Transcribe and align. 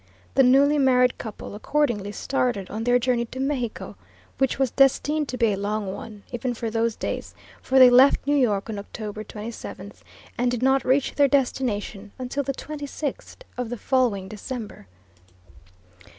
The 0.33 0.41
newly 0.41 0.79
married 0.79 1.19
couple, 1.19 1.53
accordingly, 1.53 2.11
started 2.11 2.71
on 2.71 2.85
their 2.85 2.97
journey 2.97 3.25
to 3.25 3.39
Mexico, 3.39 3.97
which 4.39 4.57
was 4.57 4.71
destined 4.71 5.29
to 5.29 5.37
be 5.37 5.53
a 5.53 5.57
long 5.57 5.93
one, 5.93 6.23
even 6.31 6.55
for 6.55 6.71
those 6.71 6.95
days, 6.95 7.35
for 7.61 7.77
they 7.77 7.91
left 7.91 8.25
New 8.25 8.35
York 8.35 8.67
on 8.67 8.79
October 8.79 9.23
27th 9.23 10.01
and 10.39 10.49
did 10.49 10.63
not 10.63 10.83
reach 10.83 11.13
their 11.13 11.27
destination 11.27 12.13
until 12.17 12.41
the 12.41 12.51
26th 12.55 13.43
of 13.59 13.69
the 13.69 13.77
following 13.77 14.27
December. 14.27 14.87